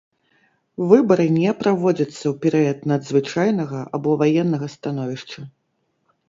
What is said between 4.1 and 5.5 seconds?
ваеннага становішча.